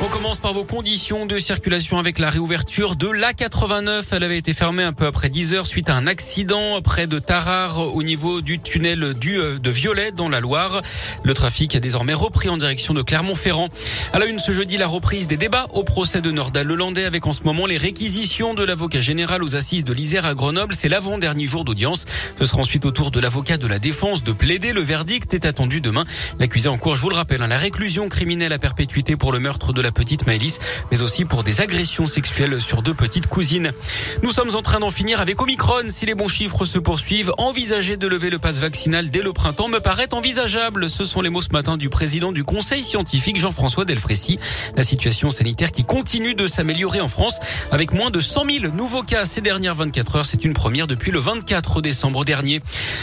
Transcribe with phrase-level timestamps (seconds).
[0.00, 4.04] On commence par vos conditions de circulation avec la réouverture de l'A89.
[4.12, 7.18] Elle avait été fermée un peu après 10 heures suite à un accident près de
[7.18, 10.82] Tarare au niveau du tunnel du, euh, de Violet dans la Loire.
[11.24, 13.70] Le trafic a désormais repris en direction de Clermont-Ferrand.
[14.12, 17.26] À la une ce jeudi, la reprise des débats au procès de Nordal Lelandais avec
[17.26, 20.76] en ce moment les réquisitions de l'avocat général aux assises de l'Isère à Grenoble.
[20.78, 22.04] C'est l'avant-dernier jour d'audience.
[22.38, 24.72] Ce sera ensuite au tour de l'avocat de la défense de plaider.
[24.72, 26.04] Le verdict est attendu demain.
[26.38, 29.40] L'accusé en cours, je vous le rappelle, hein, la réclusion criminelle à perpétuité pour le
[29.40, 30.58] meurtre de la petite Maëlys,
[30.90, 33.72] mais aussi pour des agressions sexuelles sur deux petites cousines.
[34.22, 35.88] Nous sommes en train d'en finir avec Omicron.
[35.88, 39.68] Si les bons chiffres se poursuivent, envisager de lever le pass vaccinal dès le printemps
[39.68, 40.90] me paraît envisageable.
[40.90, 44.38] Ce sont les mots ce matin du président du conseil scientifique Jean-François Delfrécy.
[44.76, 47.38] La situation sanitaire qui continue de s'améliorer en France
[47.70, 50.26] avec moins de 100 000 nouveaux cas ces dernières 24 heures.
[50.26, 52.60] C'est une première depuis le 24 décembre dernier.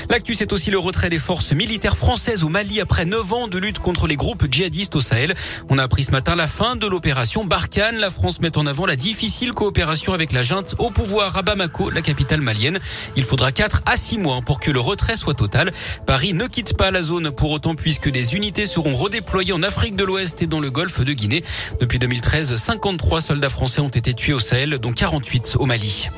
[0.09, 3.57] L'actu, c'est aussi le retrait des forces militaires françaises au Mali après 9 ans de
[3.57, 5.33] lutte contre les groupes djihadistes au Sahel.
[5.69, 7.97] On a appris ce matin la fin de l'opération Barkhane.
[7.97, 11.89] La France met en avant la difficile coopération avec la junte au pouvoir à Bamako,
[11.89, 12.79] la capitale malienne.
[13.15, 15.71] Il faudra 4 à 6 mois pour que le retrait soit total.
[16.05, 19.95] Paris ne quitte pas la zone pour autant puisque des unités seront redéployées en Afrique
[19.95, 21.43] de l'Ouest et dans le golfe de Guinée.
[21.79, 26.09] Depuis 2013, 53 soldats français ont été tués au Sahel, dont 48 au Mali.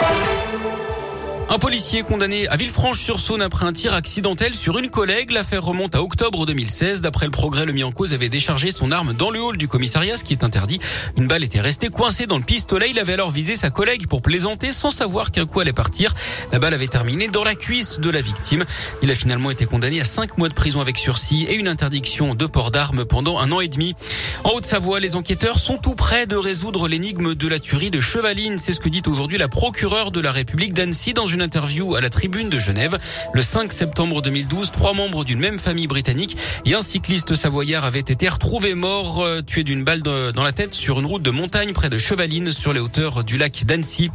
[1.49, 5.31] Un policier condamné à Villefranche-sur-Saône après un tir accidentel sur une collègue.
[5.31, 6.99] L'affaire remonte à octobre 2016.
[6.99, 9.69] D'après le progrès, le mis en cause avait déchargé son arme dans le hall du
[9.69, 10.79] commissariat, ce qui est interdit.
[11.15, 12.87] Une balle était restée coincée dans le pistolet.
[12.89, 16.13] Il avait alors visé sa collègue pour plaisanter sans savoir qu'un coup allait partir.
[16.51, 18.65] La balle avait terminé dans la cuisse de la victime.
[19.01, 22.35] Il a finalement été condamné à cinq mois de prison avec sursis et une interdiction
[22.35, 23.95] de port d'armes pendant un an et demi.
[24.43, 28.57] En Haute-Savoie, les enquêteurs sont tout près de résoudre l'énigme de la tuerie de Chevaline.
[28.57, 31.93] C'est ce que dit aujourd'hui la procureure de la République d'Annecy dans une une interview
[31.93, 32.97] à la tribune de Genève.
[33.31, 36.35] Le 5 septembre 2012, trois membres d'une même famille britannique
[36.65, 40.73] et un cycliste savoyard avaient été retrouvés morts, euh, tués d'une balle dans la tête
[40.73, 44.09] sur une route de montagne près de Chevaline sur les hauteurs du lac d'Annecy.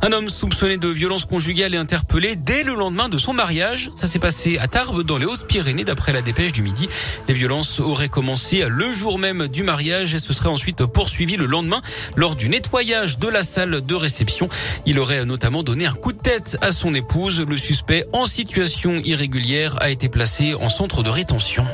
[0.00, 3.90] Un homme soupçonné de violence conjugale est interpellé dès le lendemain de son mariage.
[3.92, 6.88] Ça s'est passé à Tarbes dans les Hautes-Pyrénées d'après la dépêche du midi.
[7.26, 11.46] Les violences auraient commencé le jour même du mariage et ce serait ensuite poursuivi le
[11.46, 11.82] lendemain
[12.14, 14.48] lors du nettoyage de la salle de réception.
[14.86, 17.44] Il aurait notamment donné un coup de tête à son épouse.
[17.46, 21.64] Le suspect en situation irrégulière a été placé en centre de rétention.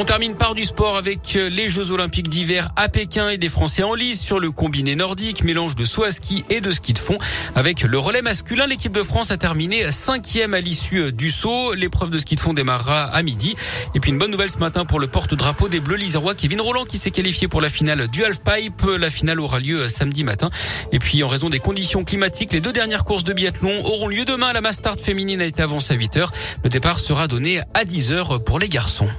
[0.00, 3.50] On termine par du sport avec euh, les Jeux Olympiques d'hiver à Pékin et des
[3.50, 6.94] Français en lice sur le combiné nordique, mélange de saut à ski et de ski
[6.94, 7.18] de fond.
[7.54, 11.74] Avec le relais masculin, l'équipe de France a terminé cinquième à l'issue euh, du saut.
[11.74, 13.56] L'épreuve de ski de fond démarrera à midi.
[13.94, 16.86] Et puis une bonne nouvelle ce matin pour le porte-drapeau des Bleus lisérois, Kevin Roland,
[16.86, 18.82] qui s'est qualifié pour la finale du halfpipe.
[18.98, 20.48] La finale aura lieu euh, samedi matin.
[20.92, 24.24] Et puis en raison des conditions climatiques, les deux dernières courses de biathlon auront lieu
[24.24, 24.54] demain.
[24.54, 26.32] La Mastart féminine a été avancée à 8 heures.
[26.64, 29.10] Le départ sera donné à 10 heures pour les garçons.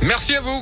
[0.00, 0.56] Merci à vous.